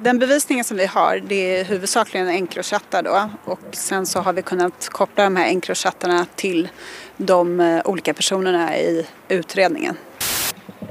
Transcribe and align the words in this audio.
Den 0.00 0.18
bevisningen 0.18 0.64
som 0.64 0.76
vi 0.76 0.86
har 0.86 1.22
det 1.28 1.60
är 1.60 1.64
huvudsakligen 1.64 2.28
Encrochattar 2.28 3.02
då 3.02 3.30
och 3.44 3.60
sen 3.72 4.06
så 4.06 4.20
har 4.20 4.32
vi 4.32 4.42
kunnat 4.42 4.88
koppla 4.88 5.24
de 5.24 5.36
här 5.36 5.48
Encrochattarna 5.48 6.26
till 6.36 6.68
de 7.16 7.60
eh, 7.60 7.80
olika 7.84 8.14
personerna 8.14 8.76
i 8.76 9.06
utredningen. 9.28 9.96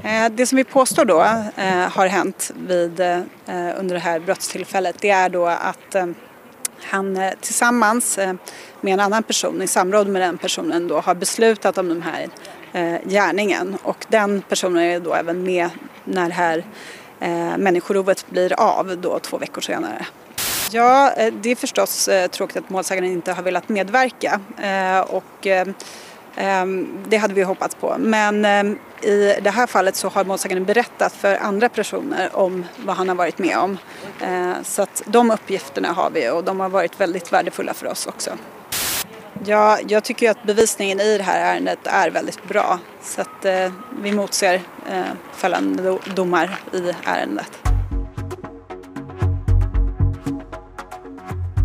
Eh, 0.02 0.28
det 0.30 0.46
som 0.46 0.56
vi 0.56 0.64
påstår 0.64 1.04
då 1.04 1.20
eh, 1.56 1.90
har 1.90 2.06
hänt 2.06 2.50
vid, 2.56 3.00
under 3.76 3.94
det 3.94 3.98
här 3.98 4.20
brottstillfället 4.20 4.96
det 5.00 5.10
är 5.10 5.28
då 5.28 5.46
att 5.46 5.96
han 6.82 7.18
tillsammans 7.40 8.18
med 8.80 8.92
en 8.92 9.00
annan 9.00 9.22
person 9.22 9.62
i 9.62 9.66
samråd 9.66 10.08
med 10.08 10.22
den 10.22 10.38
personen 10.38 10.88
då 10.88 11.00
har 11.00 11.14
beslutat 11.14 11.78
om 11.78 11.88
den 11.88 12.02
här 12.02 12.28
gärningen 13.04 13.78
och 13.82 14.06
den 14.08 14.42
personen 14.42 14.82
är 14.82 15.00
då 15.00 15.14
även 15.14 15.42
med 15.42 15.70
när 16.04 16.28
det 16.28 16.34
här 16.34 16.64
Eh, 17.20 17.58
människorovet 17.58 18.26
blir 18.30 18.60
av 18.60 18.98
då 18.98 19.18
två 19.18 19.38
veckor 19.38 19.60
senare. 19.60 20.06
Ja, 20.70 21.12
eh, 21.12 21.34
det 21.40 21.50
är 21.50 21.56
förstås 21.56 22.08
eh, 22.08 22.28
tråkigt 22.28 22.56
att 22.56 22.70
målsäganden 22.70 23.12
inte 23.12 23.32
har 23.32 23.42
velat 23.42 23.68
medverka 23.68 24.40
och 25.08 25.46
ehm, 25.46 25.74
det 27.08 27.16
hade 27.16 27.34
vi 27.34 27.42
hoppats 27.42 27.74
på. 27.74 27.96
Men 27.98 28.44
i 29.02 29.34
det 29.42 29.50
här 29.50 29.66
fallet 29.66 29.96
så 29.96 30.08
har 30.08 30.24
målsäganden 30.24 30.64
berättat 30.64 31.12
för 31.12 31.36
andra 31.36 31.68
personer 31.68 32.36
om 32.36 32.64
vad 32.76 32.96
han 32.96 33.08
har 33.08 33.16
varit 33.16 33.38
med 33.38 33.58
om. 33.58 33.78
Så 34.62 34.82
att 34.82 35.02
de 35.06 35.30
uppgifterna 35.30 35.92
har 35.92 36.10
vi 36.10 36.30
och 36.30 36.44
de 36.44 36.60
har 36.60 36.68
varit 36.68 37.00
väldigt 37.00 37.32
värdefulla 37.32 37.74
för 37.74 37.86
oss 37.86 38.06
också. 38.06 38.30
Ja, 39.44 39.78
jag 39.88 40.04
tycker 40.04 40.30
att 40.30 40.44
bevisningen 40.44 41.00
i 41.00 41.18
det 41.18 41.24
här 41.24 41.54
ärendet 41.54 41.86
är 41.86 42.10
väldigt 42.10 42.48
bra 42.48 42.78
så 43.02 43.20
att 43.20 43.44
eh, 43.44 43.72
vi 44.02 44.12
motser 44.12 44.54
eh, 44.90 45.02
fällande 45.32 45.98
domar 46.14 46.58
i 46.72 46.92
ärendet. 47.04 47.58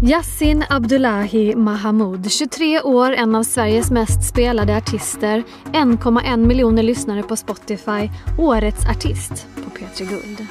Yassin 0.03 0.65
Abdullahi 0.69 1.55
Mahamoud, 1.55 2.31
23 2.31 2.81
år, 2.81 3.11
en 3.11 3.35
av 3.35 3.43
Sveriges 3.43 3.91
mest 3.91 4.29
spelade 4.29 4.77
artister, 4.77 5.43
1,1 5.65 6.37
miljoner 6.37 6.83
lyssnare 6.83 7.23
på 7.23 7.35
Spotify, 7.35 8.09
Årets 8.39 8.85
artist 8.85 9.47
på 9.55 9.69
P3 9.69 10.09
Guld. 10.09 10.47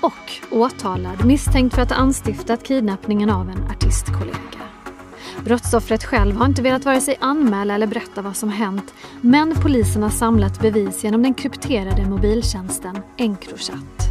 Och 0.00 0.32
åtalad 0.50 1.24
misstänkt 1.24 1.74
för 1.74 1.82
att 1.82 1.90
ha 1.90 1.96
anstiftat 1.96 2.62
kidnappningen 2.62 3.30
av 3.30 3.50
en 3.50 3.64
artistkollega. 3.70 4.65
Brottsoffret 5.44 6.04
själv 6.04 6.36
har 6.36 6.46
inte 6.46 6.62
velat 6.62 6.84
vare 6.84 7.00
sig 7.00 7.16
anmäla 7.20 7.74
eller 7.74 7.86
berätta 7.86 8.22
vad 8.22 8.36
som 8.36 8.48
hänt 8.48 8.94
men 9.20 9.54
polisen 9.54 10.02
har 10.02 10.10
samlat 10.10 10.60
bevis 10.60 11.04
genom 11.04 11.22
den 11.22 11.34
krypterade 11.34 12.06
mobiltjänsten 12.06 12.98
Encrochat. 13.16 14.06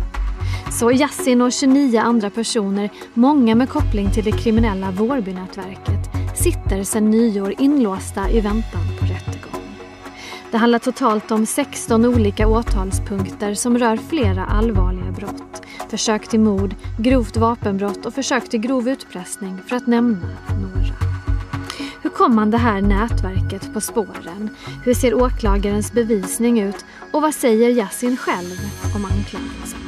Så 0.71 0.91
Yassin 0.91 1.41
och 1.41 1.51
29 1.51 1.99
andra 1.99 2.29
personer, 2.29 2.89
många 3.13 3.55
med 3.55 3.69
koppling 3.69 4.11
till 4.11 4.23
det 4.23 4.31
kriminella 4.31 4.91
Vårbynätverket, 4.91 6.09
sitter 6.35 6.83
sedan 6.83 7.09
nyår 7.09 7.53
inlåsta 7.57 8.29
i 8.29 8.41
väntan 8.41 8.81
på 8.99 9.05
rättegång. 9.05 9.61
Det 10.51 10.57
handlar 10.57 10.79
totalt 10.79 11.31
om 11.31 11.45
16 11.45 12.05
olika 12.05 12.47
åtalspunkter 12.47 13.53
som 13.53 13.77
rör 13.77 13.97
flera 13.97 14.45
allvarliga 14.45 15.11
brott. 15.11 15.61
Försök 15.89 16.27
till 16.27 16.39
mord, 16.39 16.75
grovt 16.99 17.37
vapenbrott 17.37 18.05
och 18.05 18.13
försök 18.13 18.49
till 18.49 18.59
grov 18.59 18.89
utpressning 18.89 19.57
för 19.67 19.75
att 19.75 19.87
nämna 19.87 20.27
några. 20.61 21.04
Hur 22.15 22.19
kom 22.19 22.35
man 22.35 22.51
det 22.51 22.57
här 22.57 22.81
nätverket 22.81 23.73
på 23.73 23.81
spåren? 23.81 24.49
Hur 24.85 24.93
ser 24.93 25.13
åklagarens 25.13 25.91
bevisning 25.91 26.59
ut? 26.59 26.85
Och 27.11 27.21
vad 27.21 27.33
säger 27.33 27.69
Yasin 27.69 28.17
själv 28.17 28.55
om 28.95 29.05
anklagelsen? 29.05 29.79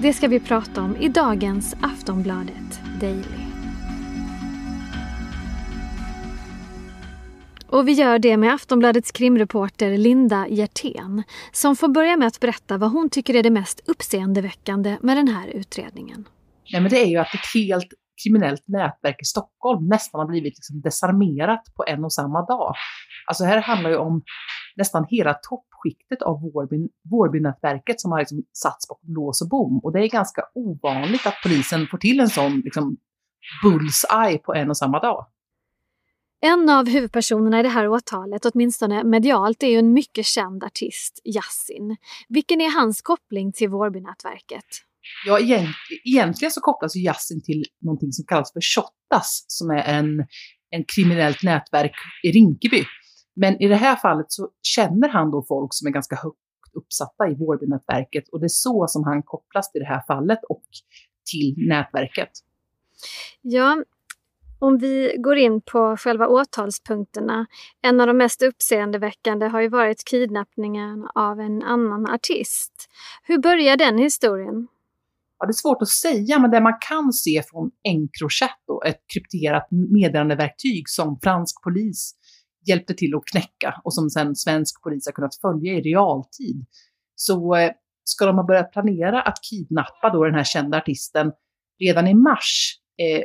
Det 0.00 0.12
ska 0.12 0.28
vi 0.28 0.40
prata 0.40 0.82
om 0.82 0.96
i 0.96 1.08
dagens 1.08 1.74
Aftonbladet 1.80 2.80
Daily. 3.00 3.22
Och 7.66 7.88
vi 7.88 7.92
gör 7.92 8.18
det 8.18 8.36
med 8.36 8.54
Aftonbladets 8.54 9.12
krimreporter 9.12 9.98
Linda 9.98 10.46
Hjertén 10.48 11.22
som 11.52 11.76
får 11.76 11.88
börja 11.88 12.16
med 12.16 12.28
att 12.28 12.40
berätta 12.40 12.78
vad 12.78 12.90
hon 12.90 13.10
tycker 13.10 13.34
är 13.34 13.42
det 13.42 13.50
mest 13.50 13.80
uppseendeväckande 13.86 14.96
med 15.00 15.16
den 15.16 15.28
här 15.28 15.48
utredningen. 15.48 16.28
Nej, 16.72 16.80
men 16.80 16.90
det 16.90 17.02
är 17.02 17.06
ju 17.06 17.16
att 17.16 17.34
ett 17.34 17.54
helt 17.54 17.88
kriminellt 18.24 18.68
nätverk 18.68 19.16
i 19.22 19.24
Stockholm 19.24 19.88
nästan 19.88 20.18
har 20.18 20.28
blivit 20.28 20.56
liksom 20.56 20.80
desarmerat 20.80 21.62
på 21.76 21.84
en 21.86 22.04
och 22.04 22.12
samma 22.12 22.46
dag. 22.46 22.74
Alltså 23.26 23.44
här 23.44 23.60
handlar 23.60 23.90
ju 23.90 23.96
om 23.96 24.22
nästan 24.76 25.06
hela 25.08 25.34
toppskiktet 25.34 26.22
av 26.22 26.40
Vårby, 26.40 26.88
Vårbynätverket 27.10 28.00
som 28.00 28.12
har 28.12 28.18
liksom 28.18 28.44
satts 28.62 28.88
bakom 28.88 29.14
lås 29.14 29.42
och 29.42 29.48
bom. 29.48 29.80
Och 29.82 29.92
det 29.92 30.00
är 30.00 30.08
ganska 30.08 30.42
ovanligt 30.54 31.26
att 31.26 31.34
polisen 31.42 31.86
får 31.90 31.98
till 31.98 32.20
en 32.20 32.28
sån 32.28 32.60
liksom, 32.60 32.96
bullseye 33.62 34.38
på 34.38 34.54
en 34.54 34.70
och 34.70 34.76
samma 34.76 35.00
dag. 35.00 35.26
En 36.40 36.70
av 36.70 36.86
huvudpersonerna 36.88 37.60
i 37.60 37.62
det 37.62 37.68
här 37.68 37.88
åtalet, 37.88 38.44
åtminstone 38.44 39.04
medialt, 39.04 39.62
är 39.62 39.66
ju 39.66 39.78
en 39.78 39.92
mycket 39.92 40.26
känd 40.26 40.64
artist, 40.64 41.20
Yassin. 41.24 41.96
Vilken 42.28 42.60
är 42.60 42.78
hans 42.78 43.02
koppling 43.02 43.52
till 43.52 43.68
Vårbynätverket? 43.68 44.64
Ja, 45.26 45.38
egentligen 46.04 46.52
så 46.52 46.60
kopplas 46.60 46.96
ju 46.96 47.00
jazzen 47.00 47.42
till 47.42 47.64
någonting 47.80 48.12
som 48.12 48.24
kallas 48.24 48.52
för 48.52 48.60
Shottaz, 48.60 49.44
som 49.48 49.70
är 49.70 49.82
en, 49.82 50.26
en 50.70 50.84
kriminellt 50.96 51.42
nätverk 51.42 51.92
i 52.22 52.32
Rinkeby. 52.32 52.84
Men 53.36 53.62
i 53.62 53.68
det 53.68 53.76
här 53.76 53.96
fallet 53.96 54.26
så 54.28 54.48
känner 54.62 55.08
han 55.08 55.30
då 55.30 55.44
folk 55.48 55.74
som 55.74 55.88
är 55.88 55.92
ganska 55.92 56.16
högt 56.16 56.36
uppsatta 56.76 57.28
i 57.28 57.34
Vårbynätverket 57.34 58.24
och 58.32 58.40
det 58.40 58.46
är 58.46 58.48
så 58.48 58.86
som 58.88 59.04
han 59.04 59.22
kopplas 59.22 59.72
till 59.72 59.80
det 59.80 59.86
här 59.86 60.02
fallet 60.06 60.38
och 60.48 60.64
till 61.32 61.54
nätverket. 61.68 62.30
Ja, 63.42 63.84
om 64.58 64.78
vi 64.78 65.14
går 65.18 65.36
in 65.36 65.60
på 65.60 65.96
själva 65.96 66.28
åtalspunkterna. 66.28 67.46
En 67.82 68.00
av 68.00 68.06
de 68.06 68.16
mest 68.16 68.42
uppseendeväckande 68.42 69.46
har 69.46 69.60
ju 69.60 69.68
varit 69.68 70.04
kidnappningen 70.04 71.08
av 71.14 71.40
en 71.40 71.62
annan 71.62 72.06
artist. 72.06 72.88
Hur 73.22 73.38
börjar 73.38 73.76
den 73.76 73.98
historien? 73.98 74.68
Ja, 75.38 75.46
det 75.46 75.50
är 75.50 75.62
svårt 75.62 75.82
att 75.82 75.88
säga, 75.88 76.38
men 76.38 76.50
det 76.50 76.60
man 76.60 76.78
kan 76.88 77.12
se 77.12 77.42
från 77.50 77.70
Encrochat, 77.88 78.62
då, 78.66 78.82
ett 78.86 79.00
krypterat 79.14 79.68
meddelandeverktyg 79.70 80.88
som 80.88 81.18
fransk 81.22 81.62
polis 81.64 82.14
hjälpte 82.68 82.94
till 82.94 83.14
att 83.14 83.22
knäcka 83.32 83.80
och 83.84 83.94
som 83.94 84.10
sen 84.10 84.36
svensk 84.36 84.82
polis 84.82 85.06
har 85.06 85.12
kunnat 85.12 85.36
följa 85.40 85.72
i 85.72 85.80
realtid. 85.80 86.66
Så 87.14 87.54
eh, 87.54 87.70
ska 88.04 88.26
de 88.26 88.36
ha 88.36 88.46
börjat 88.46 88.72
planera 88.72 89.22
att 89.22 89.38
kidnappa 89.50 90.10
då 90.12 90.24
den 90.24 90.34
här 90.34 90.44
kända 90.44 90.78
artisten 90.78 91.32
redan 91.80 92.08
i 92.08 92.14
mars 92.14 92.78
eh, 92.98 93.22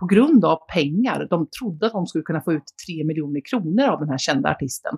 på 0.00 0.06
grund 0.06 0.44
av 0.44 0.58
pengar. 0.72 1.26
De 1.30 1.48
trodde 1.60 1.86
att 1.86 1.92
de 1.92 2.06
skulle 2.06 2.24
kunna 2.24 2.40
få 2.40 2.52
ut 2.52 2.64
3 2.86 3.04
miljoner 3.04 3.40
kronor 3.50 3.84
av 3.84 4.00
den 4.00 4.08
här 4.08 4.18
kända 4.18 4.50
artisten. 4.50 4.96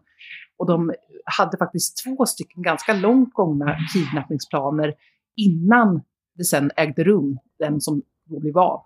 Och 0.58 0.66
de 0.66 0.92
hade 1.24 1.56
faktiskt 1.56 2.04
två 2.04 2.26
stycken 2.26 2.62
ganska 2.62 2.94
långt 2.94 3.34
gångna 3.34 3.76
kidnappningsplaner 3.92 4.94
innan 5.36 6.02
det 6.34 6.44
sen 6.44 6.70
ägde 6.76 7.04
rum, 7.04 7.38
den 7.58 7.80
som 7.80 8.02
då 8.24 8.40
blev 8.40 8.58
av. 8.58 8.82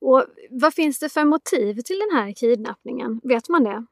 Och 0.00 0.24
vad 0.50 0.74
finns 0.74 0.98
det 0.98 1.08
för 1.08 1.24
motiv 1.24 1.74
till 1.74 1.98
den 1.98 2.18
här 2.18 2.32
kidnappningen? 2.32 3.20
Vet 3.24 3.48
man 3.48 3.64
det? 3.64 3.86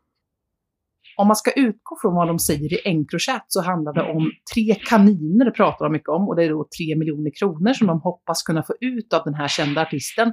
Om 1.17 1.27
man 1.27 1.37
ska 1.37 1.51
utgå 1.51 1.97
från 2.01 2.15
vad 2.15 2.28
de 2.28 2.39
säger 2.39 2.73
i 2.73 2.81
Encrochat 2.84 3.45
så 3.49 3.62
handlar 3.62 3.93
det 3.93 4.12
om 4.12 4.31
tre 4.55 4.75
kaniner, 4.75 5.45
det 5.45 5.51
pratar 5.51 5.84
de 5.84 5.93
mycket 5.93 6.09
om, 6.09 6.28
och 6.28 6.37
det 6.37 6.45
är 6.45 6.49
då 6.49 6.69
tre 6.78 6.97
miljoner 6.97 7.31
kronor 7.39 7.73
som 7.73 7.87
de 7.87 8.01
hoppas 8.01 8.43
kunna 8.43 8.62
få 8.62 8.75
ut 8.81 9.12
av 9.12 9.25
den 9.25 9.34
här 9.34 9.49
kända 9.49 9.83
artisten. 9.83 10.33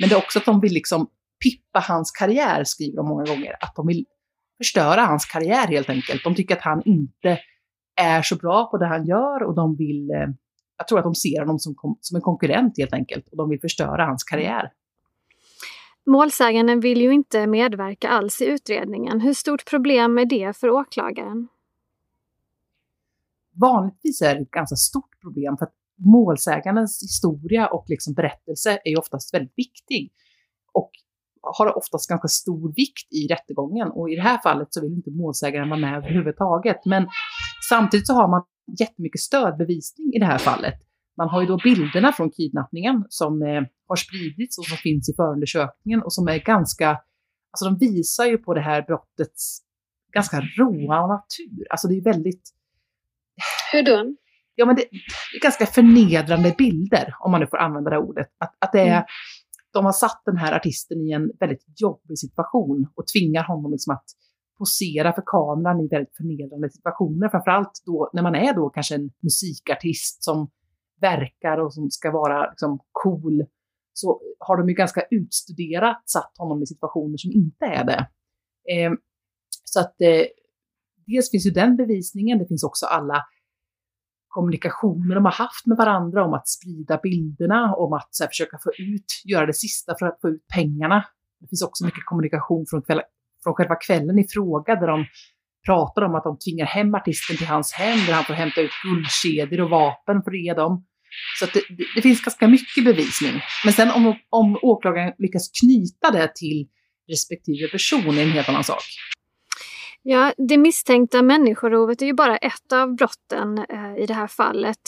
Men 0.00 0.08
det 0.08 0.14
är 0.14 0.18
också 0.18 0.38
att 0.38 0.44
de 0.44 0.60
vill 0.60 0.72
liksom 0.72 1.10
pippa 1.44 1.80
hans 1.80 2.10
karriär, 2.10 2.64
skriver 2.64 2.96
de 2.96 3.08
många 3.08 3.24
gånger. 3.24 3.56
Att 3.60 3.72
de 3.76 3.86
vill 3.86 4.04
förstöra 4.58 5.00
hans 5.00 5.24
karriär 5.24 5.66
helt 5.66 5.90
enkelt. 5.90 6.24
De 6.24 6.34
tycker 6.34 6.56
att 6.56 6.62
han 6.62 6.82
inte 6.84 7.38
är 8.00 8.22
så 8.22 8.36
bra 8.36 8.70
på 8.70 8.78
det 8.78 8.86
han 8.86 9.06
gör 9.06 9.42
och 9.42 9.54
de 9.54 9.76
vill, 9.76 10.10
eh, 10.10 10.28
jag 10.80 10.88
tror 10.88 10.98
att 10.98 11.04
de 11.04 11.14
ser 11.14 11.40
honom 11.40 11.58
som, 11.58 11.74
som 12.00 12.16
en 12.16 12.22
konkurrent 12.22 12.78
helt 12.78 12.92
enkelt 12.92 13.28
och 13.28 13.36
de 13.36 13.50
vill 13.50 13.60
förstöra 13.60 14.04
hans 14.04 14.24
karriär. 14.24 14.72
Målsäganden 16.06 16.80
vill 16.80 17.00
ju 17.00 17.12
inte 17.12 17.46
medverka 17.46 18.08
alls 18.08 18.40
i 18.40 18.44
utredningen. 18.44 19.20
Hur 19.20 19.34
stort 19.34 19.70
problem 19.70 20.18
är 20.18 20.24
det 20.24 20.56
för 20.56 20.70
åklagaren? 20.70 21.48
Vanligtvis 23.52 24.22
är 24.22 24.34
det 24.34 24.40
ett 24.40 24.50
ganska 24.50 24.76
stort 24.76 25.20
problem 25.20 25.56
för 25.56 25.66
att 25.66 25.74
målsägandens 25.96 27.02
historia 27.02 27.66
och 27.66 27.84
liksom 27.88 28.14
berättelse 28.14 28.78
är 28.84 28.98
oftast 28.98 29.34
väldigt 29.34 29.52
viktig 29.56 30.12
och 30.72 30.90
har 31.42 31.76
oftast 31.76 32.08
ganska 32.08 32.28
stor 32.28 32.74
vikt 32.76 33.12
i 33.12 33.26
rättegången. 33.26 33.88
Och 33.90 34.10
i 34.10 34.16
det 34.16 34.22
här 34.22 34.38
fallet 34.38 34.68
så 34.70 34.80
vill 34.80 34.92
inte 34.92 35.10
målsägaren 35.10 35.68
vara 35.68 35.80
med 35.80 35.96
överhuvudtaget. 35.96 36.84
Men 36.84 37.08
samtidigt 37.68 38.06
så 38.06 38.14
har 38.14 38.28
man 38.28 38.42
jättemycket 38.80 39.20
stödbevisning 39.20 40.14
i 40.14 40.18
det 40.18 40.26
här 40.26 40.38
fallet. 40.38 40.74
Man 41.16 41.28
har 41.28 41.40
ju 41.40 41.46
då 41.46 41.56
bilderna 41.64 42.12
från 42.12 42.30
kidnappningen 42.30 43.04
som 43.08 43.42
eh, 43.42 43.62
har 43.88 43.96
spridits 43.96 44.58
och 44.58 44.64
som 44.64 44.76
finns 44.76 45.08
i 45.08 45.12
förundersökningen 45.16 46.02
och 46.02 46.12
som 46.12 46.28
är 46.28 46.38
ganska, 46.38 46.88
alltså 47.50 47.64
de 47.64 47.78
visar 47.78 48.24
ju 48.24 48.38
på 48.38 48.54
det 48.54 48.60
här 48.60 48.82
brottets 48.82 49.60
ganska 50.12 50.40
råa 50.40 51.06
natur. 51.06 51.66
Alltså 51.70 51.88
det 51.88 51.94
är 51.94 52.04
väldigt... 52.04 52.42
Hur 53.72 53.82
då? 53.82 54.14
ja 54.60 54.66
men 54.66 54.76
det, 54.76 54.84
det, 54.90 55.36
är 55.36 55.40
ganska 55.40 55.66
förnedrande 55.66 56.54
bilder, 56.58 57.14
om 57.20 57.30
man 57.30 57.40
nu 57.40 57.46
får 57.46 57.56
använda 57.56 57.90
det 57.90 57.98
ordet. 57.98 58.26
Att, 58.38 58.56
att 58.58 58.72
det 58.72 58.80
är, 58.80 58.86
mm 58.86 59.04
de 59.72 59.84
har 59.84 59.92
satt 59.92 60.22
den 60.24 60.36
här 60.36 60.56
artisten 60.56 61.00
i 61.00 61.12
en 61.12 61.32
väldigt 61.40 61.64
jobbig 61.80 62.18
situation 62.18 62.86
och 62.94 63.06
tvingar 63.06 63.44
honom 63.44 63.70
liksom 63.72 63.94
att 63.94 64.04
posera 64.58 65.12
för 65.12 65.22
kameran 65.26 65.80
i 65.80 65.88
väldigt 65.88 66.16
förnedrande 66.16 66.70
situationer. 66.70 67.28
Framförallt 67.28 67.82
då 67.86 68.10
när 68.12 68.22
man 68.22 68.34
är 68.34 68.54
då 68.54 68.70
kanske 68.70 68.94
en 68.94 69.10
musikartist 69.22 70.24
som 70.24 70.50
verkar 71.00 71.58
och 71.58 71.74
som 71.74 71.90
ska 71.90 72.10
vara 72.10 72.50
liksom 72.50 72.78
cool, 72.92 73.44
så 73.92 74.20
har 74.38 74.56
de 74.56 74.68
ju 74.68 74.74
ganska 74.74 75.02
utstuderat 75.10 76.10
satt 76.10 76.32
honom 76.38 76.62
i 76.62 76.66
situationer 76.66 77.16
som 77.16 77.30
inte 77.32 77.64
är 77.64 77.84
det. 77.84 78.08
Eh, 78.74 78.92
så 79.64 79.80
att 79.80 80.00
eh, 80.00 80.24
dels 81.06 81.30
finns 81.30 81.46
ju 81.46 81.50
den 81.50 81.76
bevisningen, 81.76 82.38
det 82.38 82.46
finns 82.46 82.64
också 82.64 82.86
alla 82.86 83.24
kommunikationer 84.30 85.14
de 85.14 85.24
har 85.24 85.32
haft 85.32 85.66
med 85.66 85.76
varandra 85.76 86.24
om 86.24 86.34
att 86.34 86.48
sprida 86.48 87.00
bilderna, 87.02 87.74
om 87.74 87.92
att 87.92 88.08
här, 88.20 88.28
försöka 88.28 88.58
få 88.64 88.70
ut, 88.78 89.22
göra 89.24 89.46
det 89.46 89.54
sista 89.54 89.94
för 89.98 90.06
att 90.06 90.20
få 90.20 90.28
ut 90.28 90.44
pengarna. 90.54 91.04
Det 91.40 91.48
finns 91.48 91.62
också 91.62 91.84
mycket 91.84 92.04
kommunikation 92.04 92.66
från, 92.70 92.82
kväll, 92.82 93.00
från 93.42 93.54
själva 93.54 93.74
kvällen 93.74 94.18
i 94.18 94.26
fråga 94.28 94.74
där 94.74 94.86
de 94.86 95.06
pratar 95.66 96.02
om 96.02 96.14
att 96.14 96.24
de 96.24 96.38
tvingar 96.38 96.66
hem 96.66 96.94
artisten 96.94 97.36
till 97.36 97.46
hans 97.46 97.72
hem, 97.72 97.98
där 98.06 98.12
han 98.12 98.24
får 98.24 98.34
hämta 98.34 98.60
ut 98.60 98.70
guldkedjor 98.84 99.60
och 99.60 99.70
vapen 99.70 100.22
för 100.22 100.30
att 100.30 100.44
ge 100.44 100.54
dem. 100.54 100.86
Så 101.38 101.46
det, 101.46 101.62
det, 101.76 101.84
det, 101.94 102.02
finns 102.02 102.24
ganska 102.24 102.48
mycket 102.48 102.84
bevisning. 102.84 103.42
Men 103.64 103.72
sen 103.72 103.90
om, 103.90 104.14
om 104.30 104.58
åklagaren 104.62 105.12
lyckas 105.18 105.50
knyta 105.60 106.10
det 106.10 106.32
till 106.34 106.68
respektive 107.10 107.68
person 107.68 108.18
är 108.18 108.22
en 108.22 108.30
helt 108.30 108.48
annan 108.48 108.64
sak. 108.64 108.82
Ja, 110.02 110.34
det 110.38 110.58
misstänkta 110.58 111.22
människorovet 111.22 112.02
är 112.02 112.06
ju 112.06 112.12
bara 112.12 112.36
ett 112.36 112.72
av 112.72 112.94
brotten 112.94 113.58
eh, 113.58 114.02
i 114.02 114.06
det 114.06 114.14
här 114.14 114.26
fallet. 114.26 114.78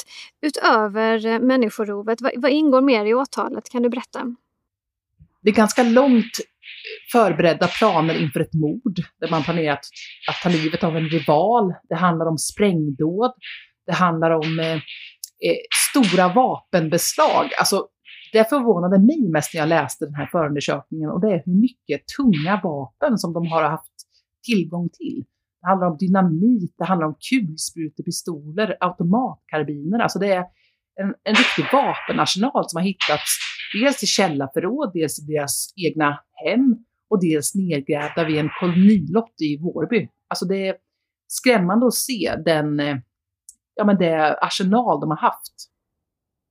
Utöver 0.42 1.26
eh, 1.26 1.38
människorovet, 1.38 2.18
vad, 2.20 2.50
ingår 2.50 2.80
mer 2.80 3.04
i 3.04 3.14
åtalet? 3.14 3.68
Kan 3.70 3.82
du 3.82 3.88
berätta? 3.88 4.36
Det 5.42 5.50
är 5.50 5.54
ganska 5.54 5.82
långt 5.82 6.38
eh, 6.38 7.12
förberedda 7.12 7.66
planer 7.66 8.22
inför 8.22 8.40
ett 8.40 8.54
mord 8.54 8.96
där 9.20 9.30
man 9.30 9.42
planerat 9.42 9.80
att 10.28 10.36
ta 10.42 10.48
livet 10.48 10.84
av 10.84 10.96
en 10.96 11.08
rival. 11.08 11.74
Det 11.88 11.94
handlar 11.94 12.26
om 12.26 12.38
sprängdåd. 12.38 13.32
Det 13.86 13.92
handlar 13.92 14.30
om 14.30 14.58
eh, 14.60 14.80
stora 15.90 16.28
vapenbeslag. 16.28 17.50
Alltså, 17.58 17.86
det 18.32 18.48
förvånade 18.48 18.98
mig 18.98 19.28
mest 19.32 19.54
när 19.54 19.60
jag 19.60 19.68
läste 19.68 20.04
den 20.04 20.14
här 20.14 20.26
förundersökningen 20.26 21.10
och 21.10 21.20
det 21.20 21.28
är 21.28 21.42
hur 21.44 21.60
mycket 21.60 22.02
tunga 22.16 22.60
vapen 22.62 23.18
som 23.18 23.32
de 23.32 23.46
har 23.46 23.62
haft 23.62 23.91
tillgång 24.42 24.88
till. 24.88 25.24
Det 25.60 25.66
handlar 25.68 25.86
om 25.86 25.96
dynamit, 25.96 26.74
det 26.78 26.84
handlar 26.84 27.06
om 27.06 27.16
kulsprutepistoler, 27.30 28.76
automatkarbiner. 28.80 29.98
Alltså 29.98 30.18
det 30.18 30.32
är 30.32 30.44
en, 31.00 31.14
en 31.22 31.34
riktig 31.34 31.64
vapenarsenal 31.72 32.64
som 32.68 32.76
har 32.76 32.84
hittats 32.84 33.38
dels 33.74 34.02
i 34.02 34.06
källarförråd, 34.06 34.90
dels 34.94 35.18
i 35.18 35.32
deras 35.32 35.72
egna 35.76 36.20
hem 36.44 36.76
och 37.10 37.20
dels 37.20 37.54
nedgrävda 37.54 38.24
vid 38.24 38.38
en 38.38 38.50
kolonilott 38.60 39.34
i 39.40 39.58
Vårby. 39.58 40.08
Alltså 40.28 40.44
det 40.44 40.68
är 40.68 40.76
skrämmande 41.28 41.86
att 41.86 41.94
se 41.94 42.34
den, 42.44 42.80
eh, 42.80 42.96
ja 43.74 43.84
men 43.84 43.98
det 43.98 44.38
arsenal 44.40 45.00
de 45.00 45.10
har 45.10 45.18
haft. 45.18 45.54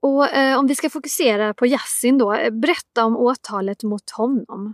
Och 0.01 0.29
eh, 0.29 0.59
om 0.59 0.67
vi 0.67 0.75
ska 0.75 0.89
fokusera 0.89 1.53
på 1.53 1.67
Yassin 1.67 2.17
då, 2.17 2.33
eh, 2.33 2.51
berätta 2.51 3.05
om 3.05 3.17
åtalet 3.17 3.83
mot 3.83 4.09
honom 4.09 4.73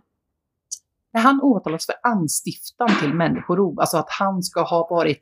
han 1.20 1.42
åtalas 1.42 1.86
för 1.86 1.96
anstiftan 2.04 2.90
till 3.00 3.14
människorov, 3.14 3.80
alltså 3.80 3.98
att 3.98 4.10
han 4.10 4.44
ska 4.44 4.62
ha 4.62 4.88
varit 4.90 5.22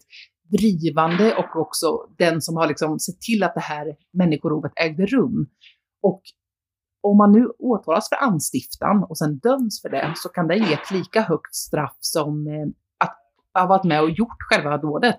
drivande 0.52 1.36
och 1.36 1.62
också 1.62 1.98
den 2.18 2.42
som 2.42 2.58
har 2.58 2.68
liksom 2.68 3.00
sett 3.00 3.22
till 3.22 3.44
att 3.44 3.54
det 3.54 3.62
här 3.62 3.96
människorovet 4.14 4.72
ägde 4.76 5.06
rum. 5.06 5.48
Och 6.02 6.22
om 7.02 7.18
man 7.18 7.32
nu 7.32 7.48
åtalas 7.60 8.10
för 8.10 8.16
anstiftan 8.16 9.04
och 9.10 9.18
sen 9.18 9.38
döms 9.38 9.82
för 9.82 9.90
det 9.90 10.14
så 10.16 10.30
kan 10.30 10.48
det 10.48 10.56
ge 10.56 10.74
ett 10.74 10.92
lika 10.92 11.22
högt 11.22 11.56
straff 11.56 11.98
som 12.00 12.48
eh, 12.48 12.68
att 12.98 13.18
ha 13.54 13.68
varit 13.68 13.84
med 13.84 14.02
och 14.02 14.10
gjort 14.10 14.38
själva 14.50 14.78
dådet. 14.78 15.18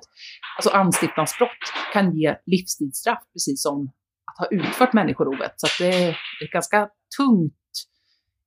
Alltså 0.58 0.70
anstiftansbrott 0.70 1.50
kan 1.93 2.17
ge 2.17 2.37
livstidsstraff 2.46 3.23
precis 3.32 3.62
som 3.62 3.90
att 4.25 4.38
ha 4.38 4.58
utfört 4.58 4.93
människorovet. 4.93 5.52
Så 5.56 5.67
det 5.78 6.05
är 6.05 6.11
ett 6.44 6.50
ganska 6.52 6.88
tungt, 7.19 7.55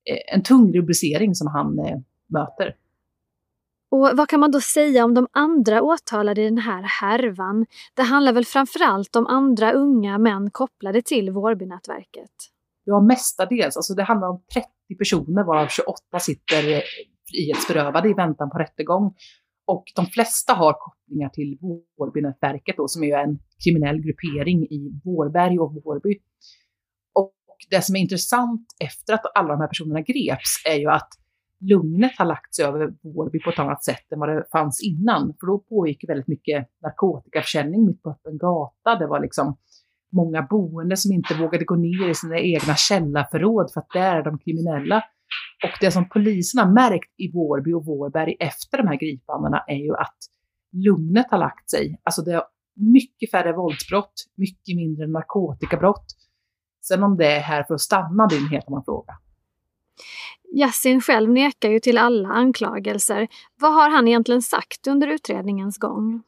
eh, 0.09 0.35
en 0.35 0.43
tung 0.43 0.73
rubricering 0.73 1.35
som 1.35 1.47
han 1.47 1.79
eh, 1.79 1.97
möter. 2.29 2.75
Och 3.91 4.09
vad 4.17 4.29
kan 4.29 4.39
man 4.39 4.51
då 4.51 4.61
säga 4.61 5.05
om 5.05 5.13
de 5.13 5.27
andra 5.31 5.81
åtalade 5.81 6.41
i 6.41 6.45
den 6.45 6.57
här 6.57 6.83
härvan? 6.83 7.65
Det 7.93 8.01
handlar 8.01 8.33
väl 8.33 8.45
framförallt 8.45 9.15
om 9.15 9.27
andra 9.27 9.71
unga 9.71 10.17
män 10.17 10.51
kopplade 10.51 11.01
till 11.01 11.31
Vårbynätverket? 11.31 12.31
Ja, 12.83 13.01
mestadels. 13.01 13.77
Alltså 13.77 13.93
det 13.93 14.03
handlar 14.03 14.29
om 14.29 14.41
30 14.53 14.67
personer 14.97 15.43
varav 15.43 15.67
28 15.67 16.19
sitter 16.19 16.73
eh, 16.73 16.81
frihetsberövade 17.31 18.09
i 18.09 18.13
väntan 18.13 18.49
på 18.49 18.57
rättegång. 18.57 19.15
Och 19.67 19.83
de 19.95 20.05
flesta 20.05 20.53
har 20.53 20.73
kopplingar 20.73 21.29
till 21.29 21.57
Vårbynätverket 21.97 22.77
då, 22.77 22.87
som 22.87 23.03
är 23.03 23.17
en 23.17 23.39
kriminell 23.63 24.01
gruppering 24.01 24.63
i 24.63 25.01
Vårberg 25.05 25.59
och 25.59 25.73
Vårby. 25.73 26.19
Och 27.13 27.33
det 27.69 27.81
som 27.81 27.95
är 27.95 27.99
intressant 27.99 28.65
efter 28.79 29.13
att 29.13 29.21
alla 29.35 29.49
de 29.49 29.61
här 29.61 29.67
personerna 29.67 30.01
greps 30.01 30.65
är 30.65 30.75
ju 30.75 30.89
att 30.89 31.09
lugnet 31.59 32.11
har 32.17 32.25
lagt 32.25 32.55
sig 32.55 32.65
över 32.65 32.93
Vårby 33.03 33.39
på 33.39 33.49
ett 33.49 33.59
annat 33.59 33.83
sätt 33.83 34.11
än 34.11 34.19
vad 34.19 34.29
det 34.29 34.45
fanns 34.51 34.83
innan. 34.83 35.33
För 35.39 35.47
då 35.47 35.59
pågick 35.59 36.09
väldigt 36.09 36.27
mycket 36.27 36.67
narkotikaförsäljning 36.83 37.85
mitt 37.85 38.03
på 38.03 38.09
öppen 38.09 38.37
gata. 38.37 38.95
Det 38.95 39.07
var 39.07 39.19
liksom 39.19 39.57
många 40.11 40.41
boende 40.41 40.97
som 40.97 41.11
inte 41.11 41.33
vågade 41.33 41.65
gå 41.65 41.75
ner 41.75 42.09
i 42.09 42.15
sina 42.15 42.39
egna 42.39 42.75
källarförråd 42.75 43.71
för 43.73 43.81
att 43.81 43.89
där 43.93 44.15
är 44.15 44.23
de 44.23 44.39
kriminella. 44.39 45.03
Och 45.63 45.77
det 45.81 45.91
som 45.91 46.09
polisen 46.09 46.59
har 46.59 46.73
märkt 46.73 47.13
i 47.17 47.31
Vårby 47.31 47.73
och 47.73 47.85
Vårberg 47.85 48.35
efter 48.39 48.77
de 48.77 48.87
här 48.87 48.95
gripandena 48.95 49.63
är 49.67 49.75
ju 49.75 49.95
att 49.95 50.17
lugnet 50.71 51.31
har 51.31 51.37
lagt 51.37 51.69
sig. 51.69 51.99
Alltså 52.03 52.21
det 52.21 52.33
är 52.33 52.43
mycket 52.75 53.31
färre 53.31 53.53
våldsbrott, 53.53 54.13
mycket 54.37 54.75
mindre 54.75 55.07
narkotikabrott. 55.07 56.05
Sen 56.87 57.03
om 57.03 57.17
det 57.17 57.31
är 57.31 57.39
här 57.39 57.63
för 57.63 57.73
att 57.73 57.81
stanna, 57.81 58.27
det 58.27 58.35
är 58.35 58.39
en 58.39 58.47
helt 58.47 58.67
annan 58.67 58.83
fråga. 58.85 59.13
Yasin 60.51 61.01
själv 61.01 61.29
nekar 61.29 61.69
ju 61.69 61.79
till 61.79 61.97
alla 61.97 62.29
anklagelser. 62.29 63.27
Vad 63.59 63.73
har 63.73 63.89
han 63.89 64.07
egentligen 64.07 64.41
sagt 64.41 64.87
under 64.87 65.07
utredningens 65.07 65.77
gång? 65.77 66.23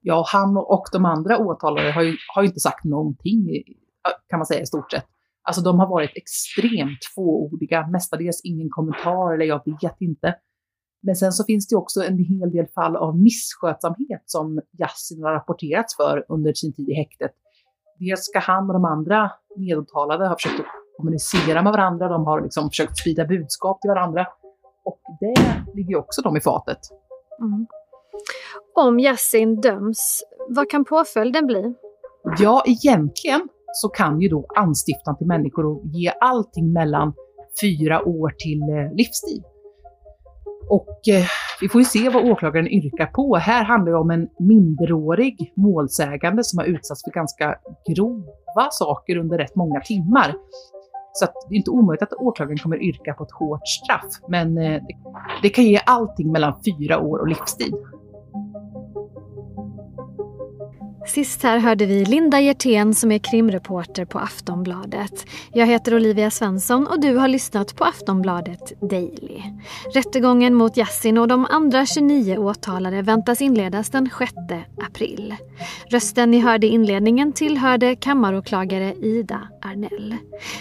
Ja, 0.00 0.24
han 0.32 0.56
och 0.56 0.84
de 0.92 1.04
andra 1.04 1.38
åtalade 1.38 1.92
har 1.92 2.02
ju, 2.02 2.16
har 2.34 2.42
ju 2.42 2.48
inte 2.48 2.60
sagt 2.60 2.84
någonting, 2.84 3.64
kan 4.28 4.38
man 4.38 4.46
säga 4.46 4.60
i 4.60 4.66
stort 4.66 4.90
sett. 4.90 5.06
Alltså 5.42 5.62
de 5.62 5.78
har 5.78 5.88
varit 5.88 6.10
extremt 6.14 6.98
tvåordiga, 7.14 7.86
mestadels 7.86 8.40
ingen 8.44 8.70
kommentar 8.70 9.34
eller 9.34 9.44
jag 9.44 9.62
vet 9.64 9.96
inte. 10.00 10.34
Men 11.02 11.16
sen 11.16 11.32
så 11.32 11.44
finns 11.44 11.68
det 11.68 11.76
också 11.76 12.04
en 12.04 12.18
hel 12.18 12.50
del 12.50 12.66
fall 12.66 12.96
av 12.96 13.18
misskötsamhet 13.18 14.22
som 14.26 14.60
Yasin 14.78 15.22
har 15.22 15.32
rapporterats 15.32 15.96
för 15.96 16.24
under 16.28 16.52
sin 16.54 16.72
tid 16.72 16.88
i 16.88 16.94
häktet. 16.94 17.30
Dels 17.98 18.20
ska 18.20 18.38
han 18.38 18.70
och 18.70 18.72
de 18.72 18.84
andra 18.84 19.30
medåtalade 19.56 20.28
ha 20.28 20.36
försökt 20.36 20.60
kommunicera 21.02 21.62
med 21.62 21.72
varandra, 21.72 22.08
de 22.08 22.24
har 22.24 22.40
liksom 22.40 22.68
försökt 22.68 22.98
sprida 22.98 23.24
budskap 23.24 23.80
till 23.80 23.88
varandra. 23.88 24.26
Och 24.84 25.00
det 25.20 25.34
ligger 25.74 25.96
också 25.96 26.22
dem 26.22 26.36
i 26.36 26.40
fatet. 26.40 26.78
Mm. 27.40 27.66
Om 28.74 29.00
Yasin 29.00 29.60
döms, 29.60 30.22
vad 30.48 30.70
kan 30.70 30.84
påföljden 30.84 31.46
bli? 31.46 31.74
Ja, 32.38 32.62
egentligen 32.66 33.48
så 33.72 33.88
kan 33.88 34.20
ju 34.20 34.28
då 34.28 34.46
anstiftan 34.56 35.16
till 35.18 35.26
människor 35.26 35.80
ge 35.84 36.12
allting 36.20 36.72
mellan 36.72 37.14
fyra 37.60 38.02
år 38.08 38.34
till 38.38 38.60
eh, 38.60 38.96
livstid. 38.96 39.44
Och 40.68 41.08
eh, 41.08 41.26
vi 41.60 41.68
får 41.68 41.80
ju 41.80 41.84
se 41.84 42.08
vad 42.08 42.30
åklagaren 42.30 42.68
yrkar 42.68 43.06
på. 43.06 43.36
Här 43.36 43.64
handlar 43.64 43.92
det 43.92 43.98
om 43.98 44.10
en 44.10 44.28
minderårig 44.38 45.52
målsägande 45.56 46.44
som 46.44 46.58
har 46.58 46.66
utsatts 46.66 47.04
för 47.04 47.10
ganska 47.10 47.58
grova 47.88 48.68
saker 48.70 49.16
under 49.16 49.38
rätt 49.38 49.54
många 49.54 49.80
timmar. 49.80 50.34
Så 51.12 51.24
att 51.24 51.34
det 51.48 51.54
är 51.54 51.56
inte 51.56 51.70
omöjligt 51.70 52.02
att 52.02 52.12
åklagaren 52.12 52.58
kommer 52.58 52.82
yrka 52.82 53.14
på 53.14 53.24
ett 53.24 53.32
hårt 53.32 53.68
straff, 53.68 54.20
men 54.28 54.58
eh, 54.58 54.82
det 55.42 55.48
kan 55.48 55.64
ge 55.64 55.80
allting 55.86 56.32
mellan 56.32 56.54
fyra 56.64 57.00
år 57.00 57.18
och 57.18 57.28
livstid. 57.28 57.74
Sist 61.06 61.42
här 61.42 61.58
hörde 61.58 61.86
vi 61.86 62.04
Linda 62.04 62.40
Hjertén 62.40 62.94
som 62.94 63.12
är 63.12 63.18
krimreporter 63.18 64.04
på 64.04 64.18
Aftonbladet. 64.18 65.26
Jag 65.52 65.66
heter 65.66 65.94
Olivia 65.94 66.30
Svensson 66.30 66.86
och 66.86 67.00
du 67.00 67.16
har 67.16 67.28
lyssnat 67.28 67.76
på 67.76 67.84
Aftonbladet 67.84 68.80
Daily. 68.80 69.42
Rättegången 69.94 70.54
mot 70.54 70.76
Yassin 70.76 71.18
och 71.18 71.28
de 71.28 71.46
andra 71.50 71.86
29 71.86 72.38
åtalade 72.38 73.02
väntas 73.02 73.40
inledas 73.40 73.90
den 73.90 74.10
6 74.18 74.32
april. 74.86 75.34
Rösten 75.90 76.30
ni 76.30 76.40
hörde 76.40 76.66
i 76.66 76.70
inledningen 76.70 77.32
tillhörde 77.32 77.96
kammaråklagare 77.96 78.94
Ida 78.94 79.48
Arnell. 79.62 80.16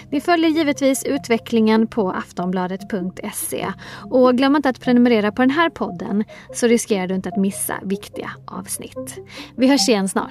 Ni 0.10 0.22
följer 0.22 0.50
givetvis 0.50 1.04
utvecklingen 1.04 1.88
på 1.88 2.12
aftonbladet.se 2.12 3.74
och 4.12 4.38
glöm 4.38 4.56
inte 4.56 4.70
att 4.70 4.80
prenumerera 4.80 5.32
på 5.32 5.42
den 5.42 5.50
här 5.50 5.70
podden 5.70 6.24
så 6.54 6.68
riskerar 6.68 7.08
du 7.08 7.16
inte 7.16 7.30
att 7.30 7.38
missa 7.38 7.76
viktiga 7.84 8.32
avsnitt. 8.48 9.18
Vi 9.56 9.68
hörs 9.68 9.90
igen 9.90 10.10
snart 10.10 10.31